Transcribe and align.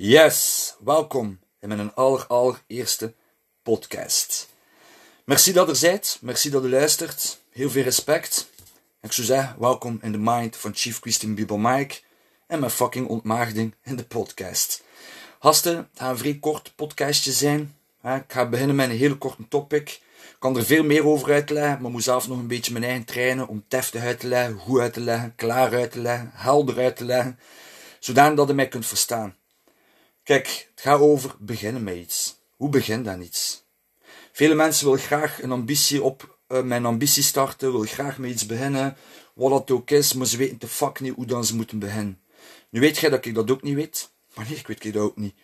Yes, 0.00 0.74
welkom 0.84 1.38
in 1.60 1.68
mijn 1.68 1.94
aller, 1.94 2.26
allereerste 2.26 3.14
podcast. 3.62 4.48
Merci 5.24 5.52
dat 5.52 5.68
er 5.68 5.76
zijt, 5.76 6.18
merci 6.20 6.50
dat 6.50 6.64
u 6.64 6.68
luistert, 6.68 7.40
heel 7.50 7.70
veel 7.70 7.82
respect. 7.82 8.50
En 9.00 9.08
ik 9.08 9.12
zou 9.12 9.26
zeggen, 9.26 9.56
welkom 9.58 9.98
in 10.02 10.12
de 10.12 10.18
mind 10.18 10.56
van 10.56 10.74
Chief 10.74 11.00
Christian 11.00 11.34
Bibel 11.34 11.56
Mike 11.56 12.00
en 12.46 12.58
mijn 12.58 12.70
fucking 12.70 13.08
ontmaagding 13.08 13.74
in 13.82 13.96
de 13.96 14.04
podcast. 14.04 14.82
Hasten, 15.38 15.76
het 15.76 15.86
gaat 15.94 16.10
een 16.10 16.18
vrij 16.18 16.38
kort 16.40 16.72
podcastje 16.76 17.32
zijn. 17.32 17.76
Ik 18.02 18.24
ga 18.28 18.48
beginnen 18.48 18.76
met 18.76 18.90
een 18.90 18.96
hele 18.96 19.18
korte 19.18 19.48
topic. 19.48 19.88
Ik 20.30 20.36
kan 20.38 20.56
er 20.56 20.64
veel 20.64 20.84
meer 20.84 21.06
over 21.06 21.32
uitleggen, 21.32 21.82
maar 21.82 21.90
moet 21.90 22.02
zelf 22.02 22.28
nog 22.28 22.38
een 22.38 22.46
beetje 22.46 22.72
mijn 22.72 22.84
eigen 22.84 23.04
trainen 23.04 23.48
om 23.48 23.64
deftig 23.68 24.02
uit 24.02 24.20
te 24.20 24.26
leggen, 24.26 24.58
goed 24.58 24.80
uit 24.80 24.92
te 24.92 25.00
leggen, 25.00 25.32
klaar 25.36 25.74
uit 25.74 25.90
te 25.90 26.00
leggen, 26.00 26.30
helder 26.34 26.78
uit 26.78 26.96
te 26.96 27.04
leggen, 27.04 27.38
zodanig 27.98 28.36
dat 28.36 28.48
je 28.48 28.54
mij 28.54 28.68
kunt 28.68 28.86
verstaan. 28.86 29.36
Kijk, 30.28 30.68
het 30.74 30.80
gaat 30.80 31.00
over 31.00 31.34
beginnen 31.38 31.82
met 31.82 31.96
iets. 31.96 32.38
Hoe 32.56 32.68
begint 32.68 33.04
dan 33.04 33.20
iets? 33.20 33.64
Vele 34.32 34.54
mensen 34.54 34.84
willen 34.84 35.00
graag 35.00 35.42
een 35.42 35.52
ambitie 35.52 36.02
op 36.02 36.38
uh, 36.48 36.62
mijn 36.62 36.86
ambitie 36.86 37.22
starten, 37.22 37.72
willen 37.72 37.86
graag 37.86 38.18
met 38.18 38.30
iets 38.30 38.46
beginnen, 38.46 38.96
wat 39.34 39.50
dat 39.50 39.70
ook 39.70 39.90
is, 39.90 40.12
maar 40.12 40.26
ze 40.26 40.36
weten 40.36 40.58
te 40.58 40.68
fuck 40.68 41.00
niet 41.00 41.14
hoe 41.14 41.26
dan 41.26 41.44
ze 41.44 41.56
moeten 41.56 41.78
beginnen. 41.78 42.20
Nu 42.68 42.80
weet 42.80 42.98
jij 42.98 43.10
dat 43.10 43.24
ik 43.24 43.34
dat 43.34 43.50
ook 43.50 43.62
niet 43.62 43.74
weet, 43.74 44.10
maar 44.34 44.46
nee, 44.48 44.58
ik 44.58 44.66
weet 44.66 44.92
dat 44.92 45.02
ook 45.02 45.16
niet. 45.16 45.34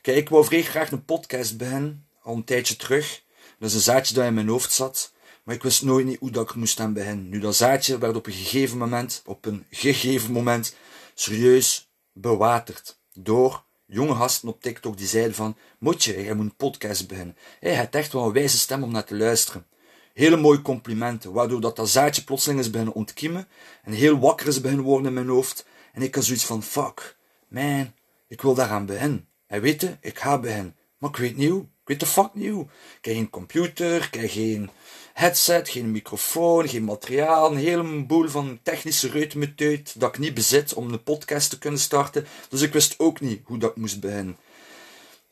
Kijk, 0.00 0.16
ik 0.16 0.28
wou 0.28 0.44
vrij 0.44 0.62
graag 0.62 0.90
een 0.90 1.04
podcast 1.04 1.56
beginnen, 1.56 2.06
al 2.22 2.34
een 2.34 2.44
tijdje 2.44 2.76
terug. 2.76 3.22
Dat 3.58 3.68
is 3.68 3.74
een 3.74 3.80
zaadje 3.80 4.14
dat 4.14 4.24
in 4.24 4.34
mijn 4.34 4.48
hoofd 4.48 4.72
zat, 4.72 5.12
maar 5.42 5.54
ik 5.54 5.62
wist 5.62 5.82
nooit 5.82 6.06
niet 6.06 6.18
hoe 6.18 6.30
dat 6.30 6.48
ik 6.48 6.54
moest 6.54 6.80
aan 6.80 6.92
beginnen. 6.92 7.28
Nu, 7.28 7.38
dat 7.38 7.56
zaadje 7.56 7.98
werd 7.98 8.16
op 8.16 8.26
een 8.26 8.32
gegeven 8.32 8.78
moment, 8.78 9.22
op 9.24 9.46
een 9.46 9.66
gegeven 9.70 10.32
moment, 10.32 10.74
serieus 11.14 11.90
bewaterd 12.12 12.98
door 13.12 13.64
jonge 13.92 14.14
gasten 14.14 14.48
op 14.48 14.62
TikTok 14.62 14.96
die 14.96 15.06
zeiden 15.06 15.34
van, 15.34 15.56
moet 15.78 16.04
je, 16.04 16.32
moet 16.34 16.44
een 16.44 16.56
podcast 16.56 17.08
beginnen. 17.08 17.36
Hij 17.60 17.76
heeft 17.76 17.94
echt 17.94 18.12
wel 18.12 18.24
een 18.24 18.32
wijze 18.32 18.58
stem 18.58 18.82
om 18.82 18.92
naar 18.92 19.04
te 19.04 19.16
luisteren. 19.16 19.66
Hele 20.14 20.36
mooie 20.36 20.62
complimenten, 20.62 21.32
waardoor 21.32 21.60
dat, 21.60 21.76
dat 21.76 21.88
zaadje 21.88 22.24
plotseling 22.24 22.60
is 22.60 22.70
beginnen 22.70 22.94
ontkiemen 22.94 23.48
en 23.82 23.92
heel 23.92 24.18
wakker 24.18 24.46
is 24.46 24.60
beginnen 24.60 24.84
worden 24.84 25.06
in 25.06 25.12
mijn 25.12 25.28
hoofd. 25.28 25.66
En 25.92 26.02
ik 26.02 26.14
had 26.14 26.24
zoiets 26.24 26.44
van, 26.44 26.62
fuck, 26.62 27.16
man, 27.48 27.92
ik 28.28 28.42
wil 28.42 28.54
daaraan 28.54 28.86
beginnen. 28.86 29.28
En 29.46 29.60
weet 29.60 29.80
je, 29.80 29.96
ik 30.00 30.18
ga 30.18 30.38
beginnen, 30.38 30.76
maar 30.98 31.10
ik 31.10 31.16
weet 31.16 31.36
niet 31.36 31.50
hoe. 31.50 31.66
Ik 31.92 31.98
weet 31.98 32.08
de 32.08 32.14
fuck. 32.14 32.30
Ik 32.34 33.04
heb 33.04 33.14
geen 33.14 33.30
computer, 33.30 34.02
ik 34.02 34.14
heb 34.14 34.30
geen 34.30 34.70
headset, 35.12 35.68
geen 35.68 35.90
microfoon, 35.90 36.68
geen 36.68 36.84
materiaal, 36.84 37.50
een 37.50 37.56
heleboel 37.56 38.28
van 38.28 38.60
technische 38.62 39.08
reutemeteut 39.08 40.00
dat 40.00 40.08
ik 40.14 40.18
niet 40.18 40.34
bezit 40.34 40.74
om 40.74 40.92
een 40.92 41.02
podcast 41.02 41.50
te 41.50 41.58
kunnen 41.58 41.80
starten. 41.80 42.26
Dus 42.48 42.60
ik 42.60 42.72
wist 42.72 42.98
ook 42.98 43.20
niet 43.20 43.40
hoe 43.44 43.58
dat 43.58 43.76
moest 43.76 44.00
beginnen. 44.00 44.36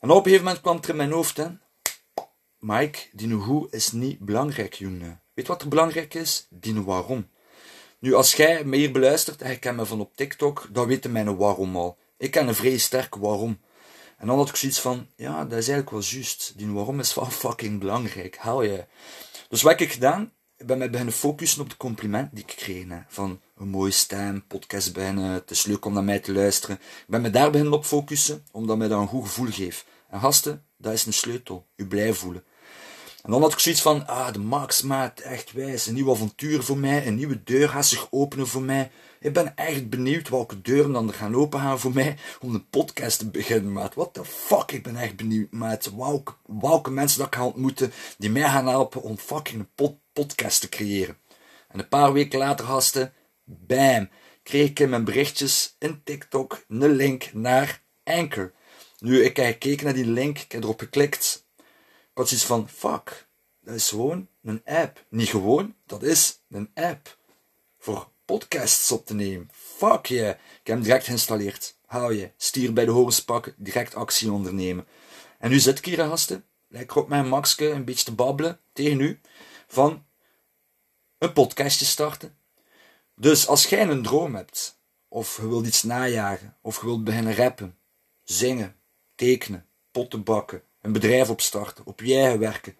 En 0.01 0.11
op 0.11 0.17
een 0.17 0.23
gegeven 0.23 0.45
moment 0.45 0.63
kwam 0.63 0.77
het 0.77 0.85
er 0.85 0.91
in 0.91 0.97
mijn 0.97 1.11
hoofd, 1.11 1.37
hè. 1.37 1.47
Mike, 2.59 2.99
die 3.13 3.33
hoe 3.33 3.69
is 3.71 3.93
niet 3.93 4.19
belangrijk, 4.19 4.75
jongen. 4.75 5.23
Weet 5.35 5.47
wat 5.47 5.63
er 5.63 5.69
belangrijk 5.69 6.15
is? 6.15 6.47
Die 6.51 6.83
waarom. 6.83 7.29
Nu, 7.99 8.15
als 8.15 8.35
jij 8.35 8.65
me 8.65 8.77
hier 8.77 8.93
beluistert 8.93 9.43
en 9.43 9.59
kent 9.59 9.77
me 9.77 9.87
van 9.87 10.01
op 10.01 10.17
TikTok, 10.17 10.69
dan 10.71 10.87
weet 10.87 11.03
je 11.03 11.09
mijn 11.09 11.37
waarom 11.37 11.77
al. 11.77 11.99
Ik 12.19 12.31
ken 12.31 12.49
een 12.49 12.55
vrij 12.55 12.79
sterk 12.79 13.15
waarom. 13.15 13.61
En 14.21 14.27
dan 14.27 14.37
had 14.37 14.49
ik 14.49 14.57
zoiets 14.57 14.81
van, 14.81 15.07
ja, 15.17 15.45
dat 15.45 15.59
is 15.59 15.69
eigenlijk 15.69 15.91
wel 15.91 16.03
juist. 16.03 16.53
Die 16.57 16.73
waarom 16.73 17.01
is 17.01 17.15
wel 17.15 17.31
fucking 17.45 17.81
belangrijk. 17.81 18.37
Hou 18.37 18.67
je. 18.69 18.85
Dus 19.49 19.63
wat 19.63 19.73
heb 19.73 19.81
ik 19.81 19.93
gedaan? 19.93 20.33
Ik 20.57 20.67
ben 20.67 20.79
mij 20.79 20.91
beginnen 20.91 21.15
focussen 21.15 21.63
op 21.63 21.71
de 21.71 21.77
complimenten 21.77 22.35
die 22.35 22.45
ik 22.45 22.57
kreeg. 22.57 22.87
Van 23.09 23.41
een 23.57 23.69
mooie 23.69 23.91
stem, 23.91 24.47
podcast 24.47 24.93
bijna, 24.93 25.33
het 25.33 25.51
is 25.51 25.65
leuk 25.65 25.85
om 25.85 25.93
naar 25.93 26.05
mij 26.05 26.19
te 26.19 26.33
luisteren. 26.33 26.77
Ik 26.77 27.05
ben 27.07 27.21
me 27.21 27.31
daar 27.31 27.51
beginnen 27.51 27.75
op 27.75 27.85
focussen, 27.85 28.45
omdat 28.51 28.77
mij 28.77 28.89
dat 28.89 29.01
een 29.01 29.07
goed 29.07 29.27
gevoel 29.27 29.51
geeft. 29.51 29.85
En 30.09 30.21
gasten, 30.21 30.65
dat 30.77 30.93
is 30.93 31.07
een 31.07 31.13
sleutel. 31.13 31.67
U 31.77 31.87
blij 31.87 32.13
voelen. 32.13 32.45
En 33.23 33.31
dan 33.31 33.41
had 33.41 33.53
ik 33.53 33.59
zoiets 33.59 33.83
van, 33.83 34.07
ah, 34.07 34.33
de 34.33 34.39
Max 34.39 34.83
maat, 34.83 35.21
echt 35.21 35.53
wijs, 35.53 35.87
een 35.87 35.95
nieuw 35.95 36.11
avontuur 36.11 36.63
voor 36.63 36.79
mij, 36.79 37.07
een 37.07 37.15
nieuwe 37.15 37.43
deur 37.43 37.69
gaat 37.69 37.87
zich 37.87 38.07
openen 38.11 38.47
voor 38.47 38.63
mij. 38.63 38.91
Ik 39.21 39.33
ben 39.33 39.57
echt 39.57 39.89
benieuwd 39.89 40.29
welke 40.29 40.61
deuren 40.61 40.93
dan 40.93 41.09
er 41.09 41.15
gaan 41.15 41.35
opengaan 41.35 41.81
voor 41.81 41.93
mij 41.93 42.17
om 42.41 42.55
een 42.55 42.69
podcast 42.69 43.19
te 43.19 43.31
beginnen, 43.31 43.73
maat. 43.73 43.95
What 43.95 44.15
the 44.15 44.25
fuck, 44.25 44.73
ik 44.73 44.83
ben 44.83 44.97
echt 44.97 45.17
benieuwd, 45.17 45.51
maat. 45.51 45.91
Welke, 45.97 46.33
welke 46.47 46.91
mensen 46.91 47.19
dat 47.19 47.27
ik 47.27 47.35
ga 47.35 47.47
ontmoeten 47.47 47.93
die 48.19 48.31
mij 48.31 48.49
gaan 48.49 48.69
helpen 48.69 49.03
om 49.03 49.19
fucking 49.19 49.67
een 49.77 49.99
podcast 50.13 50.61
te 50.61 50.69
creëren. 50.69 51.17
En 51.69 51.79
een 51.79 51.89
paar 51.89 52.13
weken 52.13 52.39
later, 52.39 52.67
gasten, 52.67 53.13
bam, 53.45 54.09
kreeg 54.43 54.69
ik 54.69 54.81
in 54.81 54.91
mijn 54.91 55.05
berichtjes 55.05 55.77
in 55.79 56.01
TikTok 56.05 56.65
een 56.69 56.91
link 56.91 57.31
naar 57.33 57.83
Anchor. 58.05 58.53
Nu, 58.99 59.25
ik 59.25 59.37
heb 59.37 59.47
gekeken 59.47 59.85
naar 59.85 59.95
die 59.95 60.07
link, 60.07 60.39
ik 60.39 60.53
heb 60.53 60.63
erop 60.63 60.81
geklikt. 60.81 61.49
Had 62.21 62.29
zoiets 62.29 62.47
van, 62.47 62.69
fuck, 62.69 63.29
dat 63.61 63.75
is 63.75 63.89
gewoon 63.89 64.29
een 64.43 64.63
app. 64.65 65.05
Niet 65.09 65.29
gewoon, 65.29 65.75
dat 65.87 66.03
is 66.03 66.41
een 66.51 66.71
app. 66.75 67.19
Voor 67.79 68.11
podcasts 68.25 68.93
op 68.93 69.07
te 69.07 69.15
nemen. 69.15 69.49
Fuck 69.53 70.07
je. 70.07 70.15
Yeah. 70.15 70.31
Ik 70.31 70.67
heb 70.67 70.77
hem 70.77 70.83
direct 70.83 71.05
geïnstalleerd. 71.05 71.77
Hou 71.87 72.15
je. 72.15 72.31
Stier 72.37 72.73
bij 72.73 72.85
de 72.85 72.91
horens 72.91 73.25
pakken. 73.25 73.55
Direct 73.57 73.95
actie 73.95 74.33
ondernemen. 74.33 74.87
En 75.39 75.51
nu 75.51 75.59
zit 75.59 75.79
ik 75.79 75.85
hier, 75.85 75.97
gasten. 75.97 76.45
Lekker 76.69 76.97
op 76.97 77.09
mijn 77.09 77.29
maxke 77.29 77.71
een 77.71 77.85
beetje 77.85 78.05
te 78.05 78.15
babbelen 78.15 78.61
tegen 78.73 79.01
u. 79.01 79.21
Van 79.67 80.05
een 81.19 81.33
podcastje 81.33 81.85
starten. 81.85 82.39
Dus 83.15 83.47
als 83.47 83.67
jij 83.67 83.89
een 83.89 84.03
droom 84.03 84.35
hebt. 84.35 84.81
Of 85.09 85.37
je 85.37 85.49
wilt 85.49 85.67
iets 85.67 85.83
najagen. 85.83 86.57
Of 86.63 86.81
je 86.81 86.87
wilt 86.87 87.05
beginnen 87.05 87.35
rappen. 87.35 87.79
Zingen. 88.23 88.77
Tekenen. 89.15 89.67
Potten 89.91 90.23
bakken. 90.23 90.63
Een 90.81 90.93
bedrijf 90.93 91.31
opstarten. 91.31 91.87
Op 91.87 92.01
je 92.01 92.39
werken. 92.39 92.77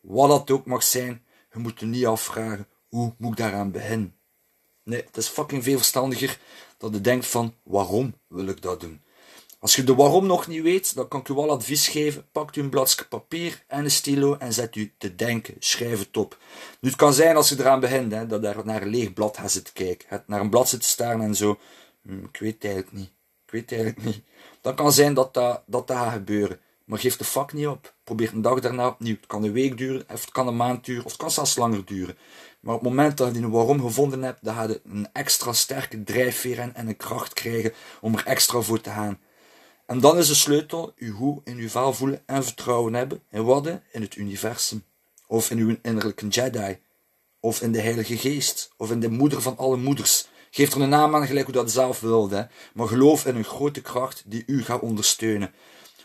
Wat 0.00 0.28
dat 0.28 0.50
ook 0.50 0.66
mag 0.66 0.82
zijn. 0.82 1.24
Je 1.52 1.58
moet 1.58 1.80
je 1.80 1.86
niet 1.86 2.06
afvragen. 2.06 2.68
Hoe 2.88 3.14
moet 3.18 3.30
ik 3.30 3.36
daaraan 3.36 3.70
beginnen? 3.70 4.16
Nee, 4.84 5.02
het 5.02 5.16
is 5.16 5.28
fucking 5.28 5.62
veel 5.62 5.76
verstandiger 5.76 6.38
dat 6.78 6.92
je 6.92 7.00
denkt 7.00 7.26
van 7.26 7.54
waarom 7.62 8.14
wil 8.28 8.46
ik 8.46 8.62
dat 8.62 8.80
doen. 8.80 9.00
Als 9.58 9.76
je 9.76 9.84
de 9.84 9.94
waarom 9.94 10.26
nog 10.26 10.46
niet 10.46 10.62
weet, 10.62 10.94
dan 10.94 11.08
kan 11.08 11.20
ik 11.20 11.28
u 11.28 11.34
wel 11.34 11.50
advies 11.50 11.88
geven. 11.88 12.26
Pak 12.32 12.56
u 12.56 12.60
een 12.60 12.70
bladje 12.70 13.04
papier 13.04 13.64
en 13.66 13.84
een 13.84 13.90
stilo 13.90 14.36
en 14.36 14.52
zet 14.52 14.76
u 14.76 14.94
te 14.98 15.14
denken. 15.14 15.54
Schrijf 15.58 15.98
het 15.98 16.16
op. 16.16 16.38
Nu, 16.80 16.88
het 16.88 16.98
kan 16.98 17.12
zijn 17.12 17.36
als 17.36 17.48
je 17.48 17.58
eraan 17.58 17.80
begint, 17.80 18.12
hè, 18.12 18.26
dat 18.26 18.42
je 18.42 18.62
naar 18.64 18.82
een 18.82 18.88
leeg 18.88 19.12
blad 19.12 19.36
gaat 19.36 19.52
zitten 19.52 19.74
kijken. 19.74 20.24
Naar 20.26 20.40
een 20.40 20.50
blad 20.50 20.68
zit 20.68 20.80
te 20.80 20.88
staan 20.88 21.20
en 21.20 21.34
zo. 21.34 21.58
Hm, 22.02 22.24
ik 22.24 22.36
weet 22.36 22.54
het 22.54 22.64
eigenlijk 22.64 22.94
niet. 22.94 23.10
Ik 23.46 23.50
weet 23.52 23.70
het 23.70 23.72
eigenlijk 23.72 24.04
niet. 24.06 24.24
Dan 24.60 24.74
kan 24.74 24.92
zijn 24.92 25.14
dat 25.14 25.34
dat, 25.34 25.62
dat, 25.66 25.86
dat 25.86 25.96
gaat 25.96 26.12
gebeuren. 26.12 26.60
Maar 26.92 27.00
geef 27.00 27.16
de 27.16 27.24
fuck 27.24 27.52
niet 27.52 27.66
op. 27.66 27.94
Probeer 28.04 28.32
een 28.32 28.42
dag 28.42 28.60
daarna 28.60 28.86
opnieuw. 28.86 29.14
Het 29.14 29.26
kan 29.26 29.44
een 29.44 29.52
week 29.52 29.78
duren, 29.78 30.04
of 30.08 30.20
het 30.20 30.30
kan 30.30 30.46
een 30.46 30.56
maand 30.56 30.84
duren, 30.84 31.04
of 31.04 31.10
het 31.10 31.20
kan 31.20 31.30
zelfs 31.30 31.56
langer 31.56 31.84
duren. 31.84 32.16
Maar 32.60 32.74
op 32.74 32.80
het 32.80 32.88
moment 32.88 33.16
dat 33.16 33.34
je 33.34 33.40
die 33.40 33.48
waarom 33.48 33.80
gevonden 33.80 34.22
hebt, 34.22 34.44
dan 34.44 34.54
ga 34.54 34.62
je 34.62 34.80
een 34.84 35.08
extra 35.12 35.52
sterke 35.52 36.02
drijfveer 36.02 36.58
en 36.58 36.88
een 36.88 36.96
kracht 36.96 37.32
krijgen 37.32 37.72
om 38.00 38.14
er 38.14 38.26
extra 38.26 38.60
voor 38.60 38.80
te 38.80 38.90
gaan. 38.90 39.18
En 39.86 40.00
dan 40.00 40.18
is 40.18 40.26
de 40.26 40.34
sleutel 40.34 40.92
je 40.96 41.10
hoe 41.10 41.40
in 41.44 41.56
je 41.56 41.70
vel 41.70 41.92
voelen 41.92 42.22
en 42.26 42.44
vertrouwen 42.44 42.94
hebben 42.94 43.22
in 43.30 43.44
wat? 43.44 43.66
In 43.92 44.02
het 44.02 44.16
universum. 44.16 44.84
Of 45.26 45.50
in 45.50 45.58
uw 45.58 45.76
innerlijke 45.82 46.28
Jedi. 46.28 46.78
Of 47.40 47.60
in 47.60 47.72
de 47.72 47.80
Heilige 47.80 48.16
Geest. 48.16 48.72
Of 48.76 48.90
in 48.90 49.00
de 49.00 49.10
moeder 49.10 49.42
van 49.42 49.56
alle 49.56 49.76
moeders. 49.76 50.28
Geef 50.50 50.74
er 50.74 50.80
een 50.80 50.88
naam 50.88 51.14
aan 51.14 51.26
gelijk 51.26 51.44
hoe 51.44 51.54
dat 51.54 51.70
zelf 51.70 52.00
wilde. 52.00 52.48
Maar 52.74 52.88
geloof 52.88 53.26
in 53.26 53.36
een 53.36 53.44
grote 53.44 53.80
kracht 53.80 54.22
die 54.26 54.42
u 54.46 54.64
gaat 54.64 54.80
ondersteunen. 54.80 55.54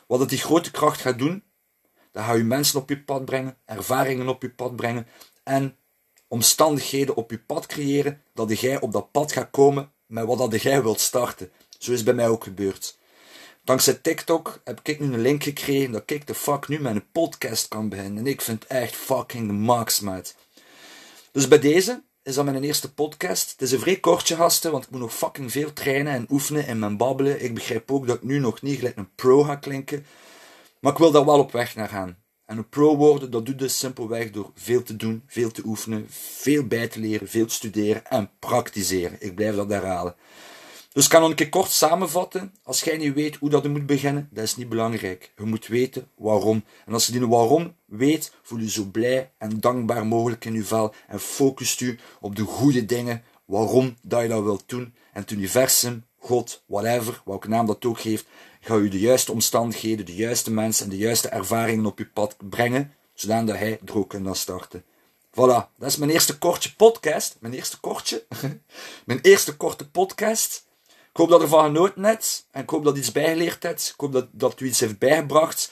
Wat 0.07 0.19
het 0.19 0.29
die 0.29 0.37
grote 0.37 0.71
kracht 0.71 1.01
gaat 1.01 1.19
doen, 1.19 1.43
dat 2.11 2.23
gaat 2.23 2.37
u 2.37 2.43
mensen 2.43 2.79
op 2.79 2.89
je 2.89 3.03
pad 3.03 3.25
brengen, 3.25 3.57
ervaringen 3.65 4.27
op 4.27 4.41
je 4.41 4.49
pad 4.49 4.75
brengen 4.75 5.07
en 5.43 5.77
omstandigheden 6.27 7.15
op 7.15 7.31
je 7.31 7.39
pad 7.39 7.65
creëren 7.65 8.21
dat 8.33 8.59
jij 8.59 8.81
op 8.81 8.91
dat 8.91 9.11
pad 9.11 9.31
gaat 9.31 9.49
komen 9.49 9.91
met 10.05 10.25
wat 10.25 10.51
dat 10.51 10.61
jij 10.61 10.83
wilt 10.83 10.99
starten. 10.99 11.51
Zo 11.77 11.91
is 11.91 12.03
bij 12.03 12.13
mij 12.13 12.27
ook 12.27 12.43
gebeurd. 12.43 12.97
Dankzij 13.63 13.93
TikTok 13.93 14.61
heb 14.63 14.79
ik 14.83 14.99
nu 14.99 15.13
een 15.13 15.21
link 15.21 15.43
gekregen 15.43 15.91
dat 15.91 16.11
ik 16.11 16.27
de 16.27 16.35
fuck 16.35 16.67
nu 16.67 16.85
een 16.85 17.11
podcast 17.11 17.67
kan 17.67 17.89
beginnen. 17.89 18.17
En 18.17 18.27
ik 18.27 18.41
vind 18.41 18.63
het 18.63 18.71
echt 18.71 18.95
fucking 18.95 19.47
de 19.47 19.53
max. 19.53 20.03
Dus 21.31 21.47
bij 21.47 21.59
deze 21.59 22.03
is 22.27 22.35
dat 22.35 22.45
mijn 22.45 22.63
eerste 22.63 22.93
podcast. 22.93 23.51
Het 23.51 23.61
is 23.61 23.71
een 23.71 23.79
vrij 23.79 23.99
kortje, 23.99 24.35
gasten, 24.35 24.71
want 24.71 24.83
ik 24.83 24.89
moet 24.89 24.99
nog 24.99 25.13
fucking 25.13 25.51
veel 25.51 25.73
trainen 25.73 26.13
en 26.13 26.25
oefenen 26.29 26.67
en 26.67 26.79
mijn 26.79 26.97
babbelen. 26.97 27.43
Ik 27.43 27.53
begrijp 27.53 27.91
ook 27.91 28.07
dat 28.07 28.15
ik 28.15 28.23
nu 28.23 28.39
nog 28.39 28.61
niet 28.61 28.77
gelijk 28.77 28.97
een 28.97 29.15
pro 29.15 29.43
ga 29.43 29.55
klinken. 29.55 30.05
Maar 30.79 30.91
ik 30.91 30.97
wil 30.97 31.11
daar 31.11 31.25
wel 31.25 31.39
op 31.39 31.51
weg 31.51 31.75
naar 31.75 31.89
gaan. 31.89 32.17
En 32.45 32.57
een 32.57 32.69
pro 32.69 32.95
worden, 32.95 33.31
dat 33.31 33.45
doe 33.45 33.53
je 33.53 33.61
dus 33.61 33.77
simpelweg 33.77 34.31
door 34.31 34.51
veel 34.55 34.83
te 34.83 34.95
doen, 34.95 35.23
veel 35.27 35.51
te 35.51 35.61
oefenen, 35.65 36.05
veel 36.09 36.67
bij 36.67 36.87
te 36.87 36.99
leren, 36.99 37.27
veel 37.27 37.45
te 37.45 37.53
studeren 37.53 38.05
en 38.05 38.29
praktiseren. 38.39 39.17
Ik 39.19 39.35
blijf 39.35 39.55
dat 39.55 39.69
herhalen. 39.69 40.15
Dus 40.97 41.05
ik 41.05 41.11
kan 41.11 41.21
nog 41.21 41.29
een 41.29 41.35
keer 41.35 41.49
kort 41.49 41.71
samenvatten. 41.71 42.53
Als 42.63 42.81
jij 42.81 42.97
niet 42.97 43.13
weet 43.13 43.35
hoe 43.35 43.49
dat 43.49 43.63
je 43.63 43.69
moet 43.69 43.85
beginnen, 43.85 44.29
dat 44.31 44.43
is 44.43 44.55
niet 44.55 44.69
belangrijk. 44.69 45.31
Je 45.35 45.43
moet 45.43 45.67
weten 45.67 46.07
waarom. 46.15 46.63
En 46.85 46.93
als 46.93 47.05
je 47.05 47.11
die 47.11 47.27
waarom 47.27 47.75
weet, 47.85 48.33
voel 48.41 48.59
je 48.59 48.69
zo 48.69 48.83
blij 48.83 49.31
en 49.37 49.59
dankbaar 49.59 50.05
mogelijk 50.05 50.45
in 50.45 50.53
je 50.53 50.63
vel 50.63 50.93
en 51.07 51.19
focust 51.19 51.81
u 51.81 51.99
op 52.19 52.35
de 52.35 52.43
goede 52.43 52.85
dingen 52.85 53.23
waarom 53.45 53.97
dat 54.01 54.21
je 54.21 54.27
dat 54.27 54.43
wilt 54.43 54.63
doen. 54.65 54.93
En 55.13 55.21
het 55.21 55.31
universum, 55.31 56.05
God, 56.17 56.63
whatever, 56.65 57.21
welke 57.25 57.47
naam 57.47 57.65
dat 57.65 57.85
ook 57.85 57.99
geeft, 57.99 58.25
gaat 58.61 58.79
u 58.79 58.89
de 58.89 58.99
juiste 58.99 59.31
omstandigheden, 59.31 60.05
de 60.05 60.15
juiste 60.15 60.51
mensen 60.51 60.83
en 60.83 60.89
de 60.89 60.97
juiste 60.97 61.27
ervaringen 61.27 61.85
op 61.85 61.99
uw 61.99 62.09
pad 62.13 62.35
brengen, 62.49 62.93
zodat 63.13 63.57
hij 63.57 63.79
er 63.85 63.97
ook 63.97 64.09
kan 64.09 64.35
starten. 64.35 64.83
Voilà, 65.31 65.69
dat 65.77 65.89
is 65.89 65.97
mijn 65.97 66.11
eerste 66.11 66.37
kortje 66.37 66.73
podcast. 66.75 67.37
Mijn 67.39 67.53
eerste 67.53 67.79
kortje. 67.79 68.25
mijn 69.05 69.19
eerste 69.21 69.57
korte 69.57 69.89
podcast. 69.89 70.66
Ik 71.17 71.23
hoop 71.23 71.31
dat 71.31 71.41
er 71.41 71.47
van 71.47 71.65
genoten 71.65 72.03
hebt. 72.03 72.47
En 72.51 72.61
ik 72.61 72.69
hoop 72.69 72.83
dat 72.83 72.97
iets 72.97 73.11
bijgeleerd 73.11 73.63
hebt. 73.63 73.89
Ik 73.93 73.99
hoop 73.99 74.11
dat, 74.11 74.27
dat 74.31 74.59
u 74.59 74.65
iets 74.65 74.79
heeft 74.79 74.99
bijgebracht. 74.99 75.71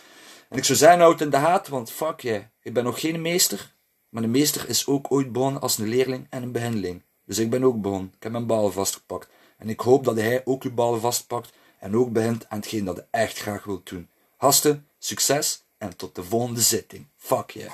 En 0.49 0.57
ik 0.57 0.63
zou 0.63 0.77
zeggen, 0.77 0.99
houd 0.99 1.21
in 1.21 1.29
de 1.29 1.37
haat, 1.37 1.67
want 1.67 1.91
fuck. 1.91 2.19
Yeah, 2.19 2.43
ik 2.61 2.73
ben 2.73 2.83
nog 2.83 2.99
geen 2.99 3.21
meester. 3.21 3.73
Maar 4.09 4.21
de 4.21 4.27
meester 4.27 4.69
is 4.69 4.87
ook 4.87 5.11
ooit 5.11 5.31
begonnen 5.31 5.61
als 5.61 5.77
een 5.77 5.87
leerling 5.87 6.27
en 6.29 6.43
een 6.43 6.51
beginneling. 6.51 7.03
Dus 7.25 7.37
ik 7.37 7.49
ben 7.49 7.63
ook 7.63 7.81
begonnen. 7.81 8.11
Ik 8.15 8.23
heb 8.23 8.31
mijn 8.31 8.45
bal 8.45 8.71
vastgepakt. 8.71 9.29
En 9.57 9.69
ik 9.69 9.79
hoop 9.79 10.03
dat 10.03 10.15
hij 10.15 10.41
ook 10.45 10.63
uw 10.63 10.73
bal 10.73 10.99
vastpakt. 10.99 11.53
En 11.79 11.95
ook 11.95 12.11
begint 12.11 12.49
aan 12.49 12.57
hetgeen 12.59 12.85
dat 12.85 12.95
hij 12.95 13.07
echt 13.11 13.37
graag 13.37 13.63
wil 13.63 13.81
doen. 13.83 14.09
Hasten, 14.37 14.87
succes 14.99 15.63
en 15.77 15.95
tot 15.95 16.15
de 16.15 16.23
volgende 16.23 16.61
zitting. 16.61 17.07
Fuck 17.15 17.49
yeah. 17.49 17.71